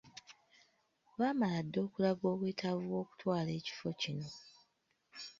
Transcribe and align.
Baamala 1.17 1.59
dda 1.63 1.79
okulaga 1.85 2.25
obwetaavu 2.33 2.83
bw’okutwala 2.91 3.49
ekifo 3.59 3.89
kino. 4.01 4.29